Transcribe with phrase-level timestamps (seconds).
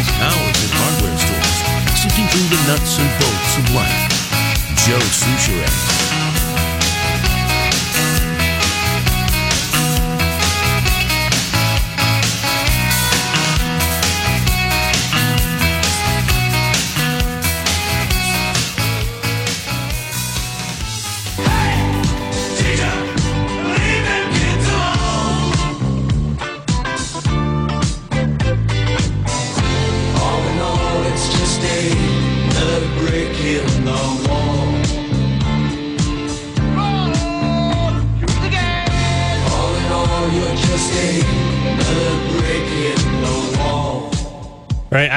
[0.00, 4.08] Spends hours in hardware stores, sifting through the nuts and bolts of life.
[4.86, 5.99] Joe Soucheray.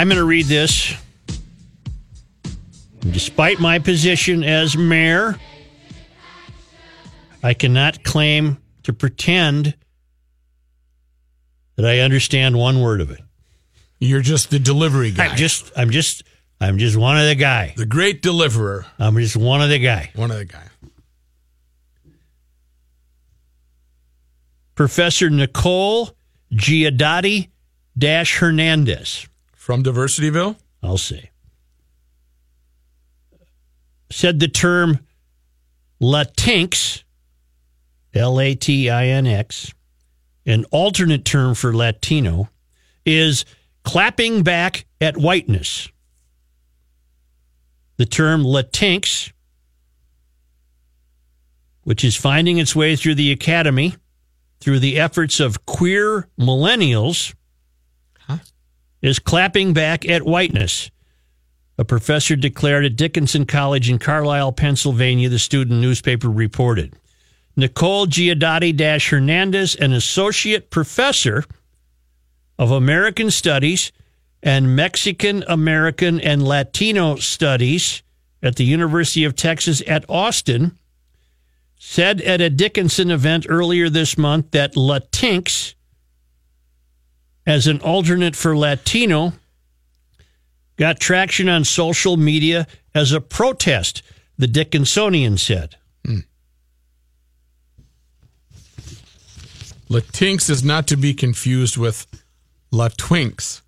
[0.03, 0.93] I'm going to read this.
[2.99, 5.39] Despite my position as mayor,
[7.41, 9.77] I cannot claim to pretend
[11.77, 13.21] that I understand one word of it.
[14.01, 15.27] You're just the delivery guy.
[15.27, 16.23] I'm just, I'm just,
[16.59, 17.73] I'm just one of the guy.
[17.77, 18.85] the great deliverer.
[18.99, 20.11] I'm just one of the guy.
[20.15, 20.67] One of the guy.
[24.75, 26.09] Professor Nicole
[26.51, 27.51] Guidotti
[27.97, 29.29] Dash Hernandez.
[29.63, 30.57] From Diversityville?
[30.83, 31.29] I'll say.
[34.11, 34.99] Said the term
[36.01, 37.03] Latinx,
[38.13, 39.73] L A T I N X,
[40.45, 42.49] an alternate term for Latino,
[43.05, 43.45] is
[43.85, 45.87] clapping back at whiteness.
[47.95, 49.31] The term Latinx,
[51.83, 53.95] which is finding its way through the academy
[54.59, 57.33] through the efforts of queer millennials,
[59.03, 60.89] is clapping back at whiteness.
[61.77, 66.95] A professor declared at Dickinson College in Carlisle, Pennsylvania, the student newspaper reported.
[67.55, 71.43] Nicole Guidotti Hernandez, an associate professor
[72.57, 73.91] of American Studies
[74.41, 78.03] and Mexican American and Latino Studies
[78.41, 80.77] at the University of Texas at Austin,
[81.77, 85.75] said at a Dickinson event earlier this month that Latinx,
[87.45, 89.33] as an alternate for Latino,
[90.77, 94.01] got traction on social media as a protest,
[94.37, 95.75] the Dickinsonian said.
[96.05, 96.19] Hmm.
[99.89, 102.07] Latinx is not to be confused with
[102.71, 103.61] Latwinks.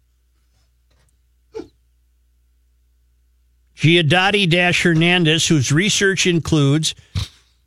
[3.76, 6.96] Guidotti Dash Hernandez, whose research includes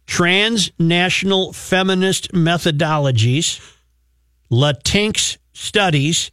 [0.07, 3.61] transnational feminist methodologies,
[4.51, 6.31] Latinx studies,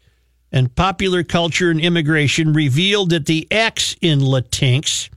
[0.52, 5.10] and popular culture and immigration, revealed that the X in Latinx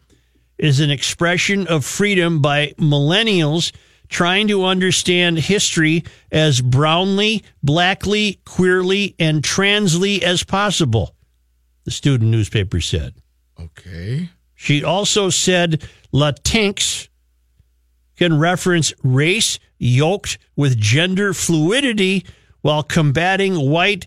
[0.57, 3.73] is an expression of freedom by millennials
[4.09, 6.03] trying to understand history
[6.33, 11.15] as brownly, blackly, queerly, and transly as possible,
[11.85, 13.15] the student newspaper said.
[13.61, 14.31] Okay.
[14.55, 17.09] She also said Latinx
[18.17, 22.25] can reference race yoked with gender fluidity
[22.61, 24.07] while combating white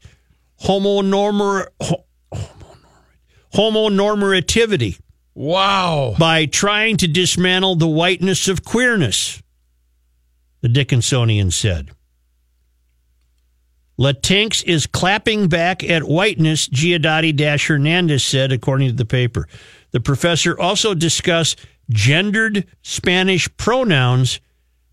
[0.64, 2.06] homonormor, ho-
[3.54, 5.00] homonormativity
[5.34, 6.16] Wow.
[6.20, 9.42] by trying to dismantle the whiteness of queerness,
[10.62, 11.92] the Dickinsonian said.
[14.00, 17.38] Latinx is clapping back at whiteness, Guidotti
[17.68, 19.48] Hernandez said, according to the paper.
[19.92, 21.60] The professor also discussed
[21.90, 24.40] gendered Spanish pronouns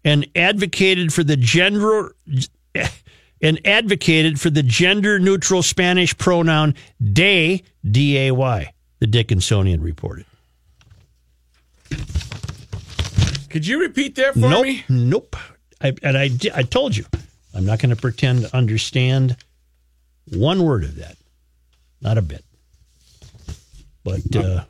[0.04, 2.14] and advocated for the gender
[3.40, 6.75] and advocated for the gender neutral Spanish pronoun
[7.12, 10.26] day, D A Y, the Dickinsonian reported.
[13.49, 14.85] Could you repeat that for nope, me?
[14.88, 15.35] nope.
[15.81, 17.06] I, and I, I told you,
[17.55, 19.37] I'm not going to pretend to understand
[20.26, 21.17] one word of that.
[22.00, 22.44] Not a bit.
[24.05, 24.64] But uh,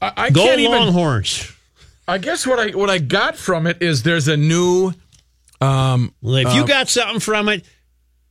[0.00, 0.72] I, I go can't even.
[0.72, 1.50] Longhorns.
[2.06, 4.92] I guess what I what I got from it is there's a new.
[5.64, 7.64] Um, Well, if uh, you got something from it,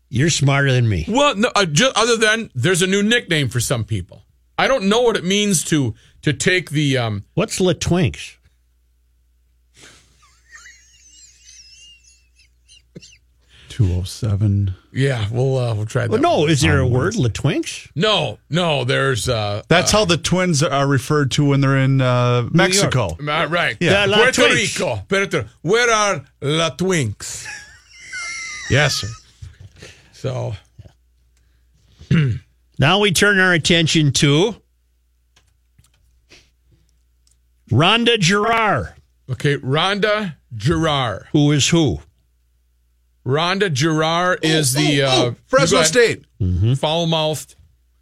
[0.09, 1.05] you're smarter than me.
[1.07, 4.23] Well, no, uh, just other than there's a new nickname for some people.
[4.57, 7.73] I don't know what it means to to take the um What's La
[13.73, 14.75] Two oh seven.
[14.91, 16.11] yeah, we'll uh, we'll try that.
[16.11, 16.51] Well, no, one.
[16.51, 17.89] is there a word, La Twinks?
[17.95, 22.47] No, no, there's uh That's how the twins are referred to when they're in uh,
[22.51, 23.17] Mexico.
[23.19, 23.75] uh, right.
[23.79, 24.05] Yeah.
[24.05, 24.79] La Puerto Twinks.
[24.79, 25.01] Rico.
[25.09, 27.47] Puerto, where are Latwinks?
[28.69, 29.07] Yes, sir.
[30.11, 30.53] So
[32.77, 34.55] Now we turn our attention to
[37.71, 38.93] Randa Jarrar,
[39.31, 41.25] okay, Randa Jarrar.
[41.31, 42.01] who is who?
[43.25, 45.87] Randa Jarrar is the oh, uh, oh, Fresno you go ahead.
[45.87, 46.25] State.
[46.41, 46.73] Mm-hmm.
[46.73, 47.55] foul mouthed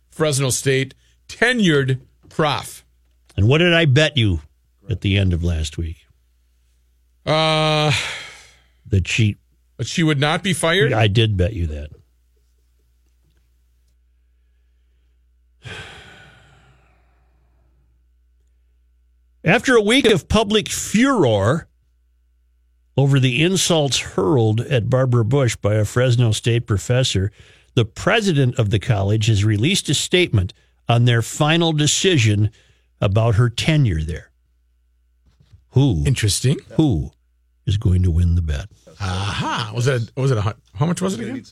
[0.09, 0.94] Fresno State
[1.27, 2.83] tenured prof.
[3.38, 4.41] And what did I bet you
[4.89, 5.97] at the end of last week?
[7.25, 7.91] Uh,
[8.88, 9.38] That she,
[9.77, 10.91] but she would not be fired.
[10.91, 11.91] I did bet you that.
[19.44, 21.68] After a week of public furor
[22.98, 27.32] over the insults hurled at Barbara Bush by a Fresno State professor,
[27.74, 30.54] the president of the college has released a statement
[30.90, 32.52] on their final decision
[33.00, 34.32] about her tenure there.
[35.70, 36.58] Who Interesting.
[36.76, 37.12] who
[37.66, 38.68] is going to win the bet?
[39.00, 39.72] Aha.
[39.74, 40.12] Was it?
[40.18, 40.56] Was it a?
[40.76, 41.44] How much was it again?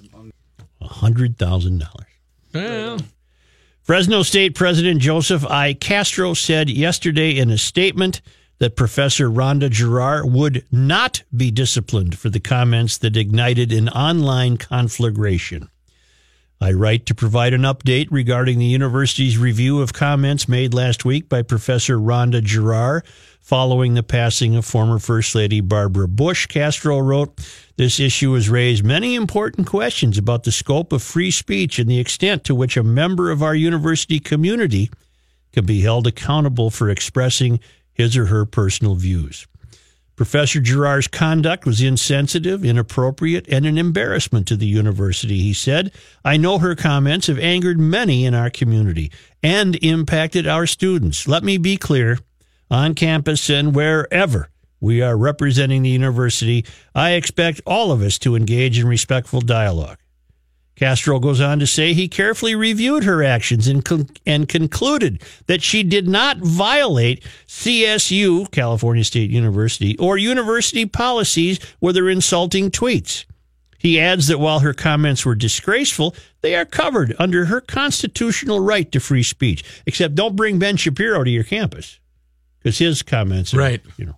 [0.82, 2.08] hundred thousand dollars.
[2.54, 3.00] Well,
[3.82, 5.74] Fresno State President Joseph I.
[5.74, 8.22] Castro said yesterday in a statement
[8.60, 14.58] that Professor Randa Jarrar would not be disciplined for the comments that ignited an online
[14.58, 15.70] conflagration.
[16.62, 21.30] I write to provide an update regarding the university's review of comments made last week
[21.30, 23.02] by Professor Randa Jarrar
[23.40, 26.48] following the passing of former First Lady Barbara Bush.
[26.48, 27.40] Castro wrote,
[27.78, 32.00] This issue has raised many important questions about the scope of free speech and the
[32.00, 34.92] extent to which a member of our university community
[35.54, 37.62] can be held accountable for expressing
[38.00, 39.46] his or her personal views.
[40.16, 45.92] Professor Jarrar's conduct was insensitive, inappropriate, and an embarrassment to the university, he said.
[46.24, 49.12] I know her comments have angered many in our community
[49.44, 51.28] and impacted our students.
[51.28, 52.20] Let me be clear
[52.72, 54.50] on campus and wherever
[54.80, 59.98] we are representing the university, I expect all of us to engage in respectful dialogue.
[60.80, 65.62] Castro goes on to say he carefully reviewed her actions and, con- and concluded that
[65.62, 73.26] she did not violate CSU, California State University, or university policies with her insulting tweets.
[73.78, 78.90] He adds that while her comments were disgraceful, they are covered under her constitutional right
[78.94, 79.66] to free speech.
[79.86, 82.00] Except don't bring Ben Shapiro to your campus
[82.60, 83.82] because his comments, are, Right.
[83.98, 84.16] You know.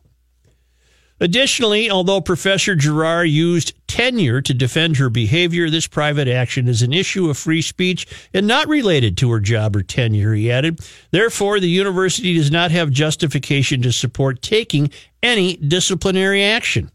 [1.22, 6.94] Additionally, although Professor Jarrar used tenure to defend her behavior, this private action is an
[6.94, 10.80] issue of free speech and not related to her job or tenure, he added.
[11.12, 14.90] Therefore, the university does not have justification to support taking
[15.22, 16.90] any disciplinary action.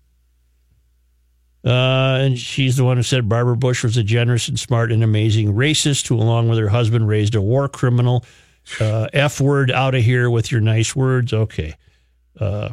[1.65, 5.05] Uh, and she's the one who said Barbara Bush was a generous and smart and
[5.05, 8.25] amazing racist who, along with her husband, raised a war criminal.
[8.81, 11.33] Uh, F word out of here with your nice words.
[11.33, 11.75] Okay.
[12.41, 12.71] Uh,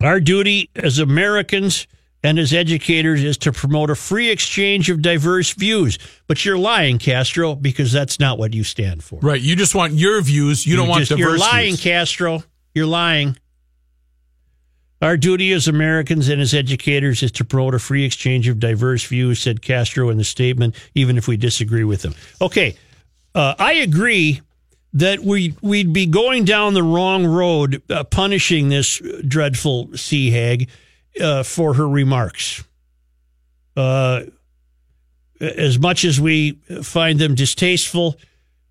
[0.00, 1.86] our duty as Americans
[2.24, 5.98] and as educators is to promote a free exchange of diverse views.
[6.26, 9.20] But you're lying, Castro, because that's not what you stand for.
[9.20, 9.40] right.
[9.40, 10.66] You just want your views.
[10.66, 11.82] You, don't want just- diverse You're lying, views.
[11.82, 12.42] Castro.
[12.74, 13.36] You're lying.
[15.00, 19.04] Our duty as Americans and as educators is to promote a free exchange of diverse
[19.04, 22.16] views, said Castro in the statement, even if we disagree with them.
[22.40, 22.74] Okay,
[23.32, 24.40] uh, I agree
[24.92, 30.68] that we we'd be going down the wrong road, uh, punishing this dreadful sea hag
[31.20, 32.64] uh, for her remarks.
[33.76, 34.22] Uh,
[35.40, 36.52] as much as we
[36.82, 38.16] find them distasteful,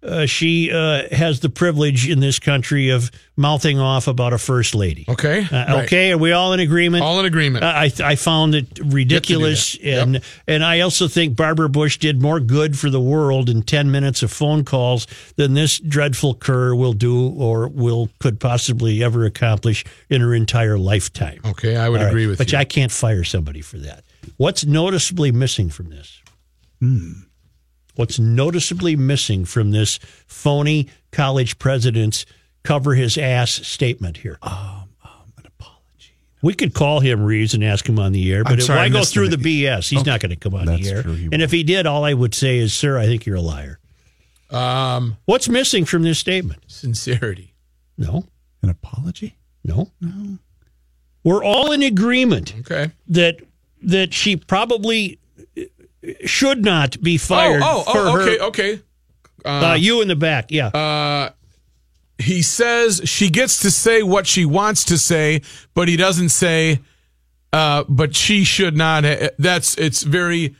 [0.07, 4.73] uh, she uh, has the privilege in this country of mouthing off about a first
[4.73, 5.05] lady.
[5.07, 5.41] Okay.
[5.41, 5.83] Uh, Right.
[5.85, 7.03] Okay, are we all in agreement?
[7.03, 7.63] All in agreement.
[7.63, 11.97] Uh, I I found it ridiculous, Get to and and I also think Barbara Bush
[11.97, 16.33] did more good for the world in ten minutes of phone calls than this dreadful
[16.35, 21.39] cur will do or will could possibly ever accomplish in her entire lifetime.
[21.45, 21.75] okay.
[21.75, 22.57] I would All right, agree with but you.
[22.57, 24.03] But I can't fire somebody for that.
[24.37, 26.21] What's noticeably missing from this?
[27.97, 32.25] What's noticeably missing from this phony college president's
[32.63, 34.37] cover his ass statement here.
[34.43, 34.89] Um,
[35.37, 36.13] an apology.
[36.43, 38.83] We could call him Reeves and ask him on the air, but I'm if I
[38.85, 41.01] I go through the- the BS, he's not going to come on That's the air.
[41.03, 43.41] true, and if he did, all I would say is, "Sir, I think you're a
[43.41, 43.79] liar."
[44.51, 46.61] Um, What's missing from this statement?
[46.67, 47.53] sincerity.
[47.97, 48.27] No,
[48.61, 49.37] An apology?
[49.63, 50.37] no, no.
[51.23, 52.91] We're all in agreement Okay.
[53.07, 53.39] that
[53.81, 55.19] that she probably
[56.25, 58.43] should not be fired oh, oh, for oh, okay, her.
[58.45, 58.81] okay.
[59.45, 60.67] Uh, you in the back, yeah.
[60.67, 61.29] Uh,
[62.17, 65.41] he says she gets to say what she wants to say,
[65.73, 66.79] but he doesn't say.
[67.53, 69.05] Uh, but she should not.
[69.05, 70.55] Ha- that's it's very.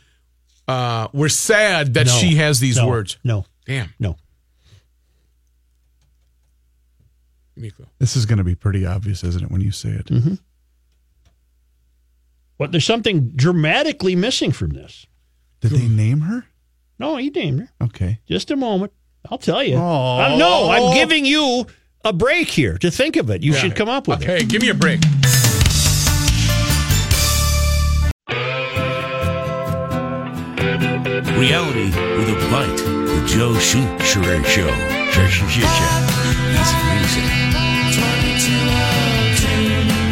[0.67, 3.17] Uh, we're sad that No, she has these no, words.
[3.23, 3.93] No, Damn.
[3.99, 4.17] no.
[7.55, 7.87] Give me a clue.
[7.99, 10.05] This is going to be pretty obvious, isn't it, when you say it?
[10.07, 10.35] Mm-hmm.
[12.57, 15.05] But there's something dramatically missing from this.
[15.61, 16.45] Did they name her?
[16.99, 17.69] No, he named her.
[17.85, 18.19] Okay.
[18.27, 18.91] Just a moment.
[19.29, 19.75] I'll tell you.
[19.75, 20.19] Oh.
[20.19, 21.65] Uh, no, I'm giving you
[22.03, 23.43] a break here to think of it.
[23.43, 23.59] You Yeah.
[23.59, 24.47] should come up with Okay, it.
[24.49, 25.01] give me a break.
[31.37, 31.85] Reality
[32.17, 32.77] with a bite.
[32.77, 34.73] The Joe Soucheray Show.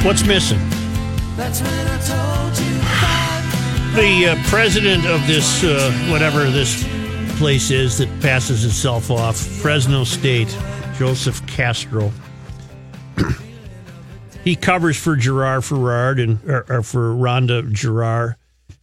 [0.06, 0.60] What's missing?
[3.96, 6.84] The uh, president of this, uh, whatever this
[7.38, 10.50] place is that passes itself off, Fresno State,
[10.98, 12.12] Joseph Castro.
[14.44, 18.36] he covers for Gerard Ferrard and or, or for Randa Jarrar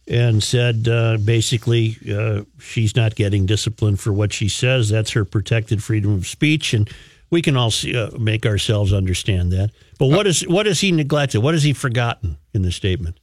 [0.07, 4.89] and said uh, basically uh, she's not getting disciplined for what she says.
[4.89, 6.89] That's her protected freedom of speech, and
[7.29, 9.69] we can all see, uh, make ourselves understand that.
[9.99, 11.41] But what is what has he neglected?
[11.41, 13.19] What has he forgotten in the statement?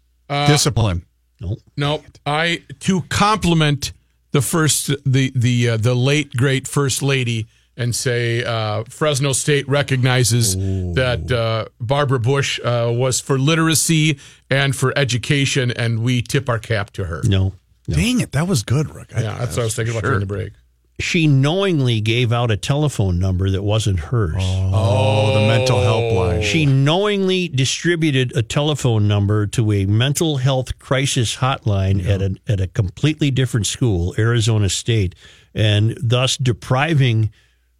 [0.46, 1.04] Discipline.
[1.40, 3.92] No, No, I to compliment
[4.32, 9.66] the first the the uh, the late great first lady and say uh, Fresno State
[9.68, 14.18] recognizes that uh, Barbara Bush uh, was for literacy
[14.50, 17.22] and for education, and we tip our cap to her.
[17.24, 17.54] no.
[17.88, 19.08] Dang it, that was good, Rick.
[19.16, 20.10] I- Yeah, that's what I was thinking about sure.
[20.10, 20.52] during the break.
[21.00, 24.36] She knowingly gave out a telephone number that wasn't hers.
[24.38, 26.42] Oh, the mental helpline.
[26.42, 32.60] She knowingly distributed a telephone number to a mental health crisis hotline at a at
[32.60, 35.14] a completely different school, Arizona State,
[35.54, 37.30] and thus depriving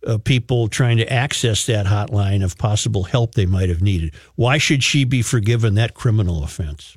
[0.06, 4.14] uh, people trying to access that hotline of possible help they might have needed.
[4.34, 6.96] Why should she be forgiven that criminal offense?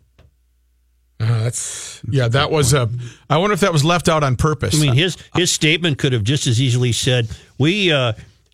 [1.23, 2.27] Uh, that's yeah.
[2.27, 2.89] That was a.
[3.29, 4.75] I wonder if that was left out on purpose.
[4.75, 8.13] I mean, his his statement could have just as easily said, "We uh,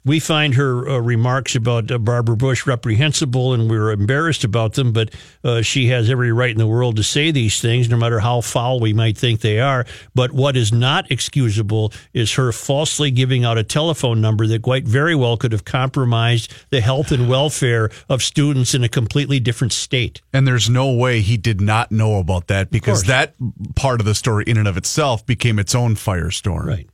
[0.10, 4.92] we find her uh, remarks about uh, Barbara Bush reprehensible, and we're embarrassed about them.
[4.92, 5.14] But
[5.44, 8.42] uh, she has every right in the world to say these things, no matter how
[8.42, 9.86] foul we might think they are.
[10.16, 14.88] But what is not excusable is her falsely giving out a telephone number that quite
[14.88, 19.74] very well could have compromised the health and welfare of students in a completely different
[19.74, 23.36] state." And there's no way he did not know about that because that
[23.76, 26.66] part of the story, in and of itself, became its own firestorm.
[26.66, 26.90] Right.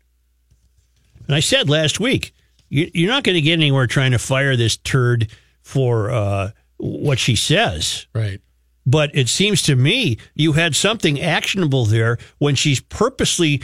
[1.27, 2.34] And I said last week,
[2.75, 7.17] you, you're not going to get anywhere trying to fire this turd for uh, what
[7.20, 8.08] she says.
[8.13, 8.41] right.
[8.88, 13.63] But it seems to me you had something actionable there when she's purposely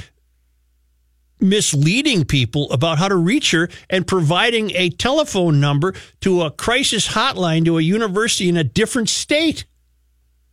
[1.40, 7.08] misleading people about how to reach her and providing a telephone number to a crisis
[7.10, 9.66] hotline to a university in a different state.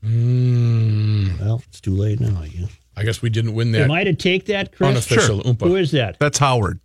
[0.03, 2.71] Well, it's too late now, I guess.
[2.97, 4.89] I guess we didn't win that Am I to take that, Chris?
[4.91, 5.67] unofficial oompa.
[5.67, 6.19] Who is that?
[6.19, 6.81] That's Howard.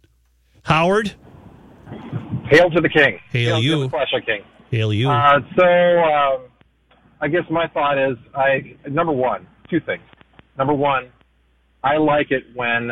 [0.64, 1.14] Howard?
[2.50, 3.20] Hail to the king.
[3.32, 3.84] Hail to you.
[3.84, 4.44] the Clash King.
[4.72, 5.10] Hail you.
[5.10, 6.42] Uh, so, um,
[7.22, 10.04] I guess my thought is, I number one, two things.
[10.58, 11.12] Number one,
[11.84, 12.92] I like it when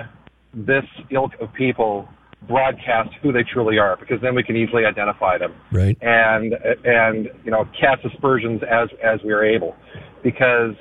[0.54, 2.08] this ilk of people
[2.48, 5.98] broadcast who they truly are, because then we can easily identify them right.
[6.02, 6.54] and
[6.84, 9.76] and you know cast aspersions as as we are able,
[10.24, 10.76] because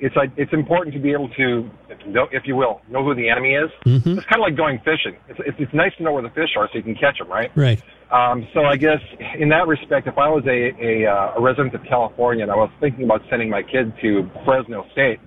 [0.00, 1.70] it's like it's important to be able to
[2.06, 3.70] know, if you will, know who the enemy is.
[3.84, 4.18] Mhm.
[4.18, 5.16] It's kind of like going fishing.
[5.28, 7.28] It's, it's it's nice to know where the fish are so you can catch them,
[7.28, 7.50] right?
[7.54, 7.82] Right.
[8.10, 9.00] Um, so I guess
[9.38, 12.56] in that respect, if I was a, a, uh, a resident of California and I
[12.56, 15.18] was thinking about sending my kid to Fresno State,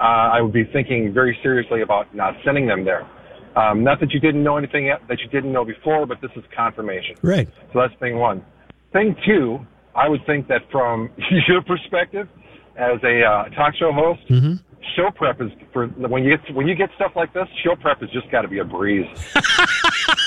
[0.00, 3.08] uh, I would be thinking very seriously about not sending them there.
[3.56, 6.32] Um, not that you didn't know anything yet, that you didn't know before, but this
[6.34, 7.14] is confirmation.
[7.22, 7.48] Right.
[7.72, 8.44] So that's thing one.
[8.92, 9.60] Thing two,
[9.94, 11.10] I would think that from
[11.48, 12.28] your perspective,
[12.76, 14.54] as a uh, talk show host, Mm-hmm.
[14.96, 17.46] show prep is for when you get when you get stuff like this.
[17.62, 19.06] Show prep has just got to be a breeze.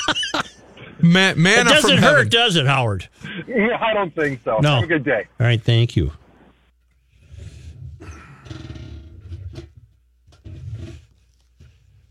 [1.02, 2.30] Man, It doesn't hurt, heaven.
[2.30, 3.08] does it, Howard?
[3.48, 4.58] yeah, I don't think so.
[4.62, 4.76] No.
[4.76, 5.26] Have a good day.
[5.40, 6.12] All right, thank you.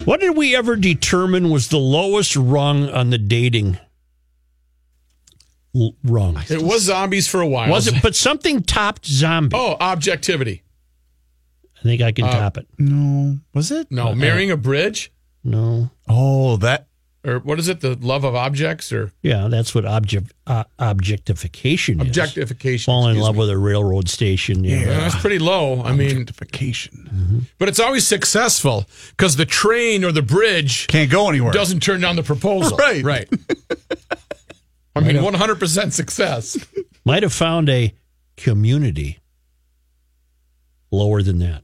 [0.04, 3.78] What did we ever determine was the lowest rung on the dating
[5.74, 6.38] L- wrong.
[6.48, 7.70] It was zombies for a while.
[7.70, 8.02] Was it?
[8.02, 9.56] But something topped zombie.
[9.58, 10.62] Oh, objectivity.
[11.78, 12.66] I think I can Uh, top it.
[12.78, 13.88] No, was it?
[13.90, 15.12] No, marrying a bridge,
[15.44, 15.90] No.
[16.08, 16.86] Oh, that.
[17.26, 17.80] Or what is it?
[17.80, 22.06] The love of objects, or Yeah, that's what object uh, objectification is.
[22.08, 22.84] objectification.
[22.92, 23.40] Fall in love me.
[23.40, 24.62] with a railroad station.
[24.64, 24.80] Yeah.
[24.80, 25.82] Yeah, that's pretty low.
[25.82, 27.46] I mean, Objectification.
[27.58, 31.52] but it's always successful because the train or the bridge Can't go anywhere.
[31.52, 32.76] doesn't turn down the proposal.
[32.86, 33.02] Right.
[33.04, 33.28] Right.
[34.94, 36.56] I mean, one hundred percent success.
[37.04, 37.92] Might have found a
[38.36, 39.18] community
[40.90, 41.62] lower than that.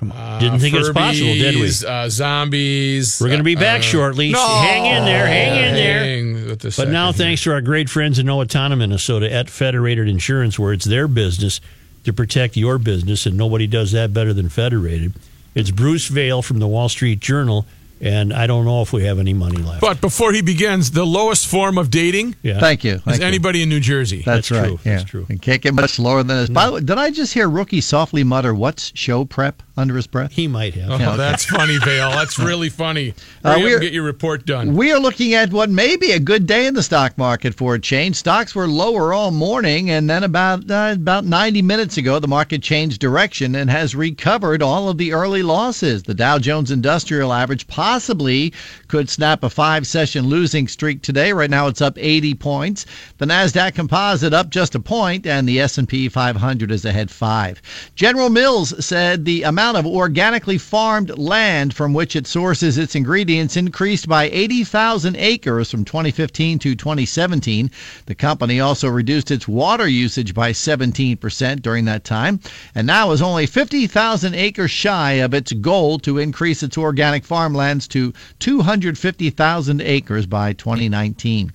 [0.00, 0.40] Come on.
[0.40, 1.70] Didn't think it was possible, did we?
[1.86, 3.20] Uh, zombies.
[3.20, 4.32] We're going to be back uh, shortly.
[4.32, 4.42] No.
[4.42, 5.26] Hang in there.
[5.26, 6.04] Hang in there.
[6.04, 7.12] Hang with the But now, here.
[7.12, 11.60] thanks to our great friends in Owatonna, Minnesota at Federated Insurance, where it's their business
[12.04, 15.12] to protect your business, and nobody does that better than Federated.
[15.54, 17.66] It's Bruce Vail from the Wall Street Journal,
[18.00, 19.82] and I don't know if we have any money left.
[19.82, 22.58] But before he begins, the lowest form of dating yeah.
[22.58, 22.94] Thank you.
[22.94, 23.26] is Thank you.
[23.26, 24.22] anybody in New Jersey.
[24.24, 24.66] That's, That's right.
[24.68, 24.78] true.
[24.86, 24.96] Yeah.
[24.96, 25.26] That's true.
[25.28, 26.48] It can't get much lower than this.
[26.48, 30.06] By the way, did I just hear Rookie softly mutter, "What's show prep?" Under his
[30.06, 30.30] breath?
[30.32, 30.90] He might have.
[30.90, 31.16] Oh, Yeah, okay.
[31.16, 32.10] that's funny, Vale.
[32.10, 33.14] That's really funny.
[33.42, 34.74] Uh, we're- get your report done.
[34.74, 37.74] We are looking at what may be a good day in the stock market for
[37.74, 38.16] a change.
[38.16, 42.62] Stocks were lower all morning, and then about uh, about 90 minutes ago, the market
[42.62, 46.02] changed direction and has recovered all of the early losses.
[46.02, 48.52] The Dow Jones Industrial Average possibly
[48.88, 51.32] could snap a five-session losing streak today.
[51.32, 52.86] Right now, it's up 80 points.
[53.18, 57.62] The Nasdaq Composite up just a point, and the S&P 500 is ahead five.
[57.94, 63.56] General Mills said the amount of organically farmed land from which it sources its ingredients
[63.56, 67.70] increased by 80,000 acres from 2015 to 2017.
[68.06, 72.40] The company also reduced its water usage by 17% during that time,
[72.74, 77.86] and now is only 50,000 acres shy of its goal to increase its organic farmlands
[77.88, 81.52] to 250,000 acres by 2019.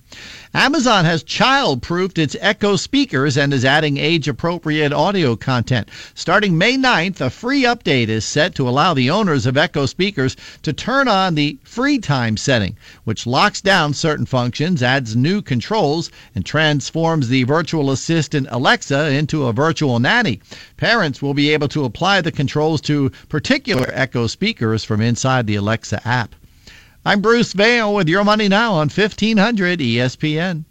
[0.54, 5.88] Amazon has child-proofed its Echo speakers and is adding age-appropriate audio content.
[6.14, 10.36] Starting May 9th, a free update is set to allow the owners of Echo speakers
[10.62, 16.10] to turn on the free time setting, which locks down certain functions, adds new controls,
[16.34, 20.40] and transforms the virtual assistant Alexa into a virtual nanny.
[20.76, 25.56] Parents will be able to apply the controls to particular Echo speakers from inside the
[25.56, 26.34] Alexa app.
[27.04, 30.64] I'm Bruce Vail with Your Money Now on 1500 ESPN.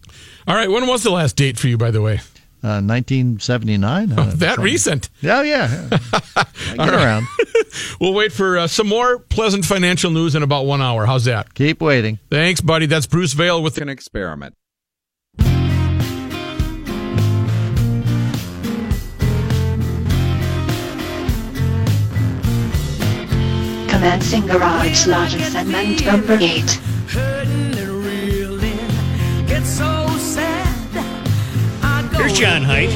[0.45, 2.19] All right, when was the last date for you, by the way?
[2.65, 4.12] Uh, 1979.
[4.12, 5.12] Uh, that recent.
[5.21, 5.88] Yeah, yeah.
[6.36, 7.28] I get around.
[7.99, 11.06] We'll wait for uh, some more pleasant financial news in about one hour.
[11.06, 11.54] How's that?
[11.54, 12.19] Keep waiting.
[12.30, 12.86] Thanks, buddy.
[12.86, 14.56] That's Bruce Vail with an experiment.
[23.89, 26.80] Commencing Garage Logic segment number 8.
[32.36, 32.89] John Height.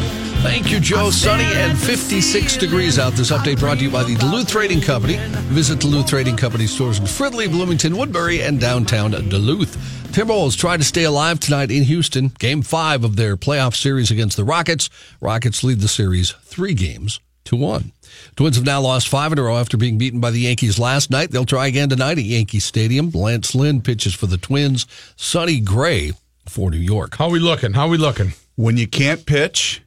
[0.44, 1.12] Thank you, Joe.
[1.12, 3.14] Sunny and 56 degrees out.
[3.14, 5.16] This update brought to you by the Duluth Trading Company.
[5.48, 9.78] Visit Duluth Trading Company stores in Fridley, Bloomington, Woodbury, and downtown Duluth.
[10.12, 12.34] Timberwolves try to stay alive tonight in Houston.
[12.38, 14.90] Game five of their playoff series against the Rockets.
[15.22, 17.94] Rockets lead the series three games to one.
[18.36, 21.10] Twins have now lost five in a row after being beaten by the Yankees last
[21.10, 21.32] night.
[21.32, 23.12] They'll try again tonight at Yankee Stadium.
[23.12, 24.86] Lance Lynn pitches for the Twins.
[25.16, 26.12] Sonny Gray
[26.46, 27.16] for New York.
[27.16, 27.72] How we looking?
[27.72, 28.34] How we looking?
[28.60, 29.84] When you can't pitch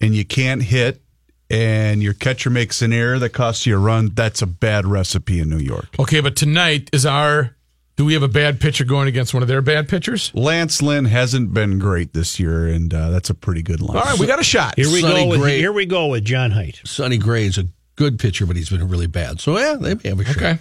[0.00, 1.02] and you can't hit
[1.50, 5.40] and your catcher makes an error that costs you a run, that's a bad recipe
[5.40, 5.88] in New York.
[5.98, 7.56] Okay, but tonight is our.
[7.96, 10.30] Do we have a bad pitcher going against one of their bad pitchers?
[10.34, 13.96] Lance Lynn hasn't been great this year, and uh, that's a pretty good line.
[13.96, 14.74] All right, we got a shot.
[14.76, 15.30] Here we Sonny go.
[15.30, 15.58] With, Gray.
[15.58, 16.80] here we go with John Height.
[16.84, 17.66] Sonny Gray is a
[17.96, 19.40] good pitcher, but he's been really bad.
[19.40, 20.36] So yeah, they may have a shot.
[20.36, 20.58] Okay.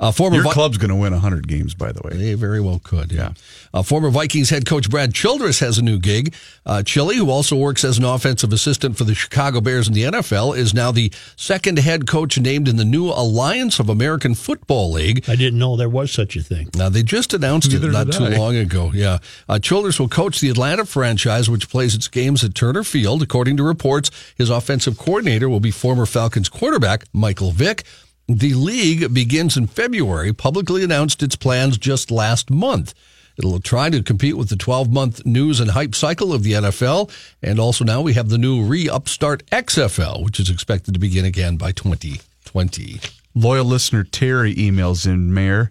[0.00, 2.16] Uh, former Your Vi- club's going to win 100 games, by the way.
[2.16, 3.32] They very well could, yeah.
[3.74, 6.34] Uh, former Vikings head coach Brad Childress has a new gig.
[6.64, 10.04] Uh, Chili, who also works as an offensive assistant for the Chicago Bears in the
[10.04, 14.92] NFL, is now the second head coach named in the new Alliance of American Football
[14.92, 15.24] League.
[15.28, 16.68] I didn't know there was such a thing.
[16.76, 18.92] Now, they just announced Neither it not too long ago.
[18.94, 19.18] Yeah.
[19.48, 23.22] Uh, Childress will coach the Atlanta franchise, which plays its games at Turner Field.
[23.22, 27.84] According to reports, his offensive coordinator will be former Falcons quarterback Michael Vick.
[28.28, 32.92] The league begins in February, publicly announced its plans just last month.
[33.38, 37.10] It'll try to compete with the 12 month news and hype cycle of the NFL.
[37.42, 41.24] And also now we have the new re upstart XFL, which is expected to begin
[41.24, 43.00] again by 2020.
[43.34, 45.70] Loyal listener Terry emails in, Mayor.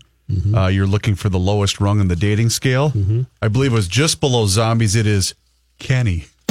[0.53, 2.91] Uh, you're looking for the lowest rung in the dating scale.
[3.41, 4.95] I believe it was just below zombies.
[4.95, 5.35] It is
[5.79, 6.25] Kenny.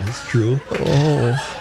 [0.00, 0.60] That's true.
[0.70, 1.56] Oh.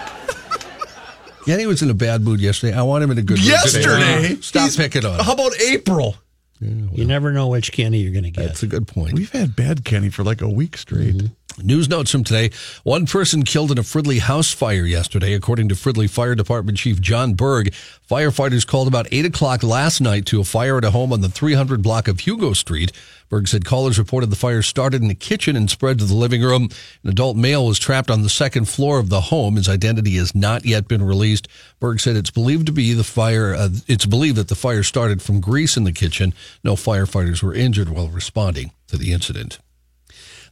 [1.45, 2.73] Kenny was in a bad mood yesterday.
[2.75, 3.45] I want him in a good mood.
[3.65, 3.82] today.
[3.82, 4.41] Yesterday?
[4.41, 5.25] Stop He's- picking on him.
[5.25, 6.15] How about April?
[6.62, 8.43] You never know which Kenny you're going to get.
[8.45, 9.13] That's a good point.
[9.13, 11.15] We've had bad Kenny for like a week straight.
[11.15, 11.28] Mm-hmm.
[11.63, 12.51] News notes from today.
[12.83, 17.01] One person killed in a Fridley house fire yesterday, according to Fridley Fire Department Chief
[17.01, 17.73] John Berg.
[18.09, 21.29] Firefighters called about 8 o'clock last night to a fire at a home on the
[21.29, 22.91] 300 block of Hugo Street.
[23.29, 26.41] Berg said callers reported the fire started in the kitchen and spread to the living
[26.41, 26.69] room.
[27.03, 29.55] An adult male was trapped on the second floor of the home.
[29.55, 31.47] His identity has not yet been released.
[31.79, 33.53] Berg said it's believed to be the fire.
[33.53, 36.33] Uh, it's believed that the fire started from grease in the kitchen.
[36.63, 39.59] No firefighters were injured while responding to the incident.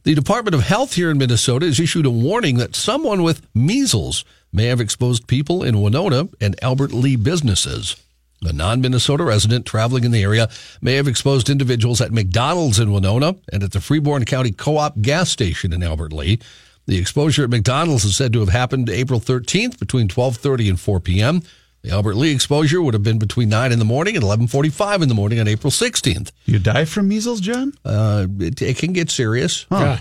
[0.04, 4.24] The Department of Health here in Minnesota has issued a warning that someone with measles
[4.52, 7.96] may have exposed people in Winona and Albert Lea businesses.
[8.42, 10.48] A non Minnesota resident traveling in the area
[10.80, 15.00] may have exposed individuals at McDonald's in Winona and at the Freeborn County Co op
[15.02, 16.38] gas station in Albert Lea.
[16.86, 21.00] The exposure at McDonald's is said to have happened April 13th between 12:30 and 4
[21.00, 21.42] p.m.
[21.82, 25.08] The Albert Lea exposure would have been between 9 in the morning and 11:45 in
[25.08, 26.32] the morning on April 16th.
[26.44, 27.72] You die from measles, John?
[27.84, 29.64] Uh, it, it can get serious.
[29.70, 30.00] Yeah.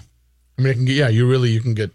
[0.57, 1.91] I mean, it can get, yeah, you really you can get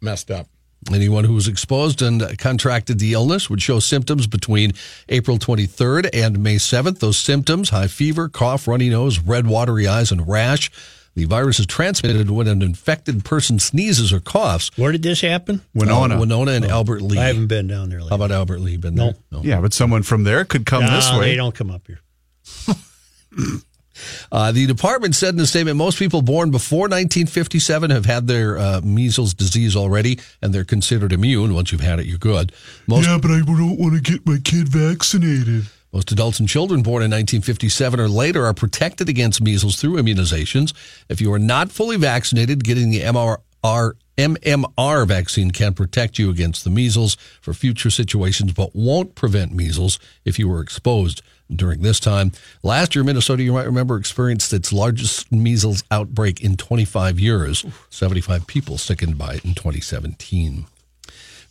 [0.00, 0.46] messed up.
[0.92, 4.72] Anyone who was exposed and contracted the illness would show symptoms between
[5.08, 7.00] April 23rd and May 7th.
[7.00, 10.70] Those symptoms high fever, cough, runny nose, red, watery eyes, and rash.
[11.16, 14.70] The virus is transmitted when an infected person sneezes or coughs.
[14.76, 15.62] Where did this happen?
[15.74, 16.16] Winona.
[16.16, 17.18] Uh, Winona and Albert Lea.
[17.18, 18.00] I haven't been down there.
[18.00, 18.10] Lately.
[18.10, 18.76] How about Albert Lea?
[18.76, 19.14] Been there?
[19.32, 19.40] No.
[19.42, 21.30] Yeah, but someone from there could come no, this way.
[21.30, 22.00] They don't come up here.
[24.30, 28.58] Uh, the department said in a statement most people born before 1957 have had their
[28.58, 31.54] uh, measles disease already, and they're considered immune.
[31.54, 32.52] Once you've had it, you're good.
[32.86, 35.64] Most, yeah, but I don't want to get my kid vaccinated.
[35.96, 40.74] Most adults and children born in 1957 or later are protected against measles through immunizations.
[41.08, 46.64] If you are not fully vaccinated, getting the MRR, MMR vaccine can protect you against
[46.64, 51.98] the measles for future situations, but won't prevent measles if you were exposed during this
[51.98, 52.32] time.
[52.62, 57.64] Last year, Minnesota, you might remember, experienced its largest measles outbreak in 25 years.
[57.88, 60.66] 75 people sickened by it in 2017.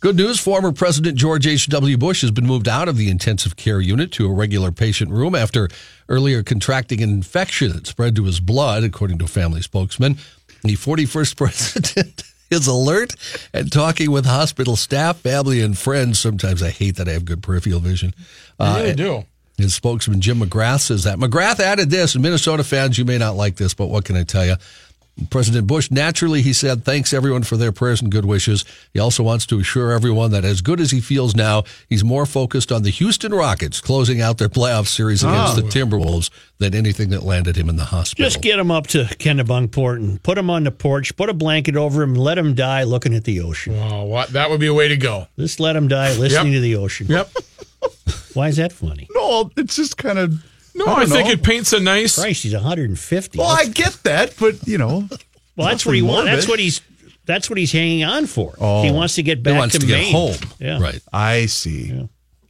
[0.00, 1.96] Good news former President George H.W.
[1.96, 5.34] Bush has been moved out of the intensive care unit to a regular patient room
[5.34, 5.68] after
[6.08, 10.18] earlier contracting an infection that spread to his blood, according to a family spokesman.
[10.62, 13.14] The 41st president is alert
[13.54, 16.18] and talking with hospital staff, family, and friends.
[16.18, 18.12] Sometimes I hate that I have good peripheral vision.
[18.60, 19.24] You really uh, do.
[19.56, 21.18] His spokesman, Jim McGrath, says that.
[21.18, 24.22] McGrath added this, and Minnesota fans, you may not like this, but what can I
[24.22, 24.56] tell you?
[25.30, 28.66] President Bush, naturally, he said, thanks everyone for their prayers and good wishes.
[28.92, 32.26] He also wants to assure everyone that as good as he feels now, he's more
[32.26, 35.60] focused on the Houston Rockets closing out their playoff series against Oh.
[35.62, 38.26] the Timberwolves than anything that landed him in the hospital.
[38.26, 41.76] Just get him up to Kennebunkport and put him on the porch, put a blanket
[41.76, 43.74] over him, and let him die looking at the ocean.
[43.74, 44.28] Oh, what?
[44.30, 45.28] That would be a way to go.
[45.38, 46.56] Just let him die listening Yep.
[46.58, 47.06] to the ocean.
[47.08, 47.30] Yep.
[48.34, 49.08] Why is that funny?
[49.14, 50.44] No, it's just kind of.
[50.76, 52.18] No, I, think it paints a nice.
[52.18, 53.38] Christ, he's 150.
[53.38, 55.08] Well, I get that, but you know.
[55.56, 56.30] Well, that's what he wants.
[56.30, 56.82] That's what he's.
[57.24, 58.54] That's what he's hanging on for.
[58.60, 58.82] Oh.
[58.82, 60.12] He wants to get back wants to, to get Maine.
[60.12, 60.36] home.
[60.60, 60.80] Yeah.
[60.80, 61.00] Right.
[61.12, 62.08] I see.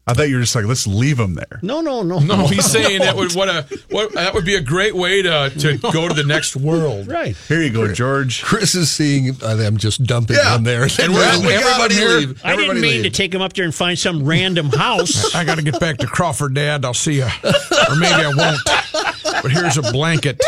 [0.08, 1.58] I thought you were just like, let's leave him there.
[1.62, 4.60] No, no, no, No, he's saying that would what a what that would be a
[4.60, 7.08] great way to to go to the next world.
[7.16, 7.36] Right.
[7.48, 8.42] Here you go, George.
[8.44, 10.54] Chris is seeing uh, them just dumping Yeah.
[10.56, 10.82] him there.
[10.84, 12.18] And we're- we everybody him here.
[12.18, 12.40] leave.
[12.44, 13.04] I didn't Everybody mean leave.
[13.04, 15.34] to take him up there and find some random house.
[15.34, 16.84] I got to get back to Crawford, Dad.
[16.84, 19.42] I'll see you, or maybe I won't.
[19.42, 20.40] But here's a blanket.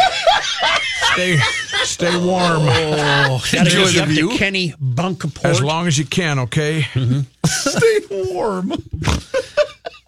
[1.18, 1.37] Stay
[1.83, 4.31] stay warm Oh, gotta Enjoy the view.
[4.31, 5.44] to Kenny Bunkport.
[5.46, 6.38] as long as you can.
[6.38, 6.83] Okay.
[7.44, 7.98] Stay
[8.33, 8.72] warm.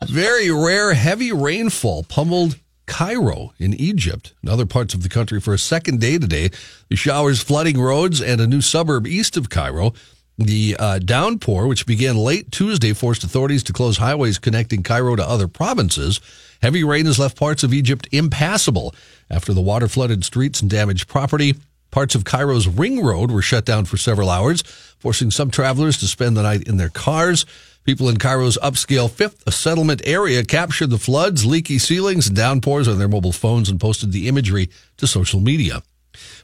[0.07, 5.53] Very rare heavy rainfall pummeled Cairo in Egypt and other parts of the country for
[5.53, 6.51] a second day today.
[6.91, 9.93] The showers flooding roads and a new suburb east of Cairo.
[10.39, 15.29] The uh, downpour, which began late Tuesday, forced authorities to close highways connecting Cairo to
[15.29, 16.21] other provinces.
[16.63, 18.95] Heavy rain has left parts of Egypt impassable
[19.31, 21.55] after the water flooded streets and damaged property.
[21.91, 24.63] Parts of Cairo's Ring Road were shut down for several hours,
[24.99, 27.45] forcing some travelers to spend the night in their cars.
[27.85, 32.99] People in Cairo's upscale fifth settlement area captured the floods, leaky ceilings, and downpours on
[32.99, 35.83] their mobile phones and posted the imagery to social media.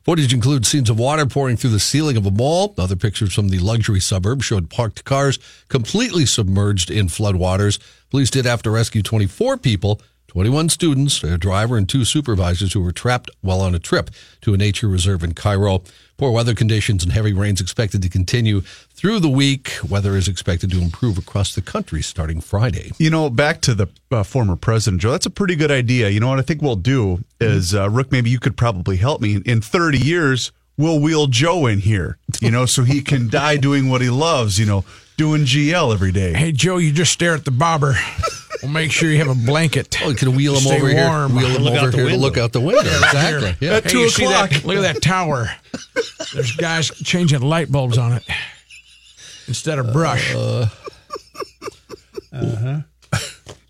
[0.02, 2.74] Footage includes scenes of water pouring through the ceiling of a mall.
[2.78, 7.78] Other pictures from the luxury suburb showed parked cars completely submerged in floodwaters.
[8.10, 10.00] Police did have to rescue 24 people,
[10.36, 14.10] 21 students, a driver, and two supervisors who were trapped while on a trip
[14.42, 15.82] to a nature reserve in Cairo.
[16.18, 19.72] Poor weather conditions and heavy rains expected to continue through the week.
[19.88, 22.92] Weather is expected to improve across the country starting Friday.
[22.98, 26.10] You know, back to the uh, former president, Joe, that's a pretty good idea.
[26.10, 29.22] You know what I think we'll do is, uh, Rook, maybe you could probably help
[29.22, 29.40] me.
[29.46, 33.88] In 30 years, we'll wheel Joe in here, you know, so he can die doing
[33.88, 34.84] what he loves, you know,
[35.16, 36.34] doing GL every day.
[36.34, 37.94] Hey Joe, you just stare at the bobber.
[38.66, 39.96] Well, make sure you have a blanket.
[40.02, 41.30] Oh, you can wheel them Stay over warm.
[41.38, 41.38] here.
[41.38, 42.80] Wheel him Look out over the here to look out the window.
[42.80, 43.54] Exactly.
[43.60, 43.74] Yeah.
[43.74, 44.50] At two o'clock.
[44.64, 45.50] look at that tower.
[46.34, 48.24] There's guys changing light bulbs on it
[49.46, 50.34] instead of brush.
[50.34, 50.66] Uh,
[52.32, 52.80] huh.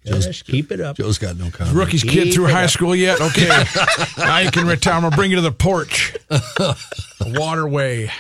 [0.07, 0.97] Just keep it up.
[0.97, 1.77] Joe's got no comment.
[1.77, 2.71] Rookie's kid through high up.
[2.71, 3.21] school yet?
[3.21, 3.65] Okay.
[4.17, 4.95] now you can retire.
[4.95, 6.17] I'm going to bring you to the porch.
[7.19, 8.11] The waterway.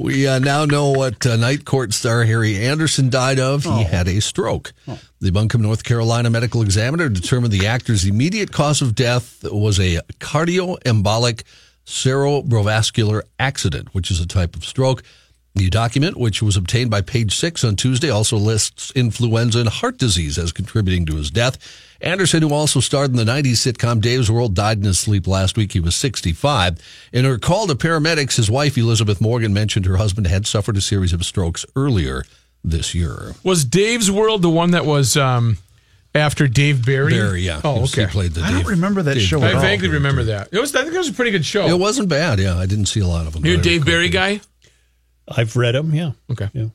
[0.00, 3.66] We uh, now know what uh, night court star Harry Anderson died of.
[3.66, 3.76] Oh.
[3.76, 4.72] He had a stroke.
[5.20, 10.00] The Buncombe, North Carolina medical examiner determined the actor's immediate cause of death was a
[10.18, 11.42] cardioembolic
[11.84, 15.02] cerebrovascular accident, which is a type of stroke.
[15.54, 19.98] The document, which was obtained by Page Six on Tuesday, also lists influenza and heart
[19.98, 21.58] disease as contributing to his death.
[22.00, 25.56] Anderson, who also starred in the 90s sitcom Dave's World, died in his sleep last
[25.56, 25.72] week.
[25.72, 26.78] He was 65.
[27.12, 30.80] In her call to paramedics, his wife, Elizabeth Morgan, mentioned her husband had suffered a
[30.80, 32.24] series of strokes earlier
[32.64, 33.34] this year.
[33.42, 35.58] Was Dave's World the one that was um,
[36.14, 37.12] after Dave Barry?
[37.12, 37.60] Barry, yeah.
[37.64, 38.10] Oh, He was- he okay.
[38.12, 39.60] played the I don't Dave- remember that Dave show at I all.
[39.60, 40.48] vaguely remember that.
[40.52, 40.74] It was.
[40.76, 41.66] I think it was a pretty good show.
[41.66, 42.56] It wasn't bad, yeah.
[42.56, 43.44] I didn't see a lot of them.
[43.44, 44.10] You're a Dave Barry it.
[44.10, 44.40] guy.
[45.28, 45.94] I've read them.
[45.94, 46.12] Yeah.
[46.30, 46.48] Okay.
[46.52, 46.66] Yeah.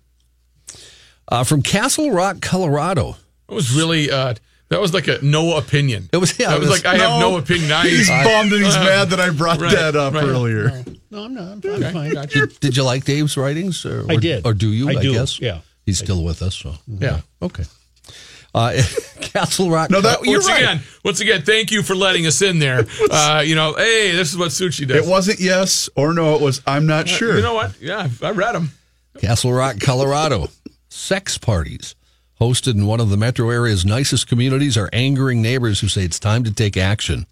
[1.28, 3.16] Uh, from Castle Rock, Colorado.
[3.50, 4.12] It was really.
[4.12, 4.36] Uh,
[4.70, 6.10] that was like a no opinion.
[6.12, 7.72] It was, yeah, That it was, was- like I have no opinion.
[7.72, 10.24] I, He's I- bummed and he's uh, mad that I brought right, that up right.
[10.24, 10.84] earlier.
[11.12, 11.44] No, I'm not.
[11.44, 12.14] I'm, I'm Okay, fine.
[12.14, 12.48] gotcha.
[12.48, 13.86] Did, did you like Dave's writings?
[13.86, 14.46] Or, I did.
[14.46, 15.40] Or do you, I I, do, guess?
[15.40, 15.60] yeah.
[15.86, 16.74] He's still with us, so.
[16.88, 17.22] Yeah.
[17.44, 17.64] Okay.
[18.56, 18.82] Uh,
[19.36, 19.90] Castle Rock.
[19.90, 20.62] No, that you're once right.
[20.62, 22.86] again, once again, thank you for letting us in there.
[23.12, 25.06] Uh, you know, hey, this is what Suchi does.
[25.06, 26.36] It wasn't yes or no.
[26.36, 27.36] It was I'm not sure.
[27.36, 27.80] You know what?
[27.80, 28.72] Yeah, I read them.
[29.20, 30.50] Castle Rock, Colorado.
[30.90, 31.96] Sex parties
[32.42, 36.20] hosted in one of the metro area's nicest communities are angering neighbors who say it's
[36.20, 37.26] time to take action.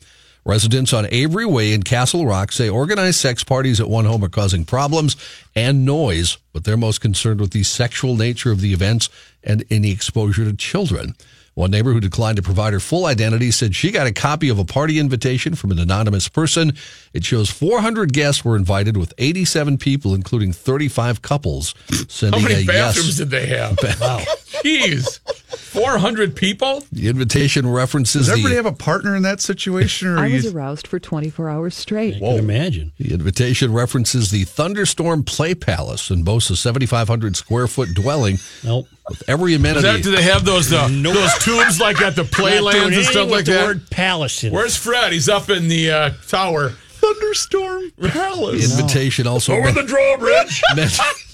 [0.46, 4.30] Residents on Avery Way in Castle Rock say organized sex parties at one home are
[4.30, 5.16] causing problems
[5.56, 9.10] and noise, but they're most concerned with the sexual nature of the events
[9.44, 11.16] and any exposure to children.
[11.56, 14.58] One neighbor who declined to provide her full identity said she got a copy of
[14.58, 16.74] a party invitation from an anonymous person.
[17.14, 22.44] It shows 400 guests were invited with 87 people, including 35 couples, Sending How sending
[22.44, 23.18] many a bathrooms yes.
[23.18, 23.78] did they have?
[24.02, 24.20] Wow.
[24.64, 25.20] Jeez.
[25.58, 26.84] 400 people?
[26.92, 30.46] The invitation references Does everybody the, have a partner in that situation, or I was
[30.46, 30.52] you?
[30.52, 32.16] aroused for 24 hours straight.
[32.16, 32.92] I can imagine.
[32.98, 38.88] the invitation references the Thunderstorm Play Palace and boasts a 7,500 square foot dwelling Nope.
[39.10, 39.82] With every Is amenity.
[39.88, 43.32] that, do they have those uh, those tubes like at the playlands and stuff with
[43.32, 43.66] like the that?
[43.66, 44.56] word palace in it.
[44.56, 45.12] Where's Fred?
[45.14, 46.74] He's up in the uh, tower.
[47.04, 48.80] Thunderstorm the Palace.
[48.80, 50.62] invitation also Over the drawbridge.
[50.76, 50.90] men-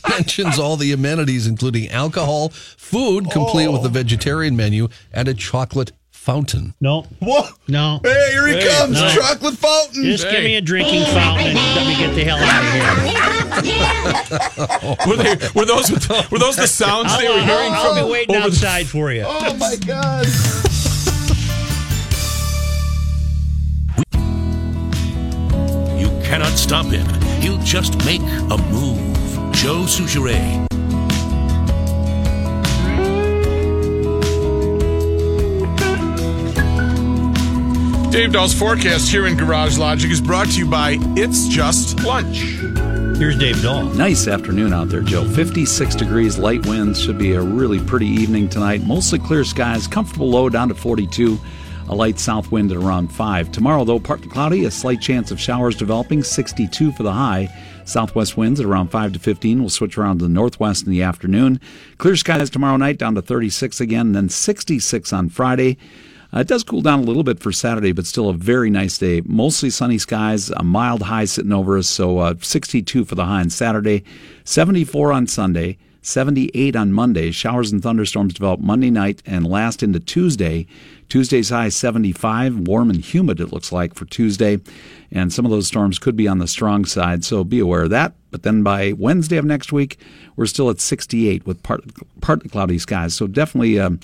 [0.09, 5.91] mentions all the amenities, including alcohol, food, complete with a vegetarian menu, and a chocolate
[6.33, 6.75] fountain.
[6.79, 7.07] No.
[7.21, 7.41] Whoa!
[7.67, 7.99] No.
[8.03, 8.93] Hey, here he Hey, comes!
[8.93, 9.09] no.
[9.09, 10.03] Chocolate fountain.
[10.03, 12.71] Just give me a drinking fountain and let me get the hell out of
[15.07, 15.07] here.
[15.07, 15.89] were, they, were those
[16.29, 18.85] were those the sounds they were I'll, hearing I'll from be waiting over the- outside
[18.87, 19.23] for you.
[19.25, 20.27] Oh my God!
[25.99, 27.07] You cannot stop him.
[27.41, 28.99] He'll just make a move.
[29.51, 30.68] Joe Soucheray.
[38.11, 42.37] Dave Dahl's forecast here in Garage Logic is brought to you by It's Just Lunch.
[43.19, 43.83] Here's Dave Dahl.
[43.83, 45.25] Nice afternoon out there, Joe.
[45.25, 46.99] 56 degrees, light winds.
[46.99, 48.81] Should be a really pretty evening tonight.
[48.81, 51.39] Mostly clear skies, comfortable low down to 42.
[51.89, 53.51] A light south wind at around 5.
[53.51, 57.47] Tomorrow, though, partly cloudy, a slight chance of showers developing, 62 for the high.
[57.85, 61.03] Southwest winds at around 5 to 15 will switch around to the northwest in the
[61.03, 61.61] afternoon.
[61.99, 65.77] Clear skies tomorrow night down to 36 again, then 66 on Friday.
[66.33, 68.97] Uh, it does cool down a little bit for Saturday, but still a very nice
[68.97, 69.21] day.
[69.25, 73.41] Mostly sunny skies, a mild high sitting over us, so uh, 62 for the high
[73.41, 74.03] on Saturday,
[74.43, 77.31] 74 on Sunday, 78 on Monday.
[77.31, 80.67] Showers and thunderstorms develop Monday night and last into Tuesday.
[81.09, 84.59] Tuesday's high 75, warm and humid it looks like for Tuesday,
[85.11, 87.89] and some of those storms could be on the strong side, so be aware of
[87.89, 88.13] that.
[88.29, 89.99] But then by Wednesday of next week,
[90.35, 91.81] we're still at 68 with part,
[92.21, 93.79] partly cloudy skies, so definitely.
[93.79, 93.99] Um,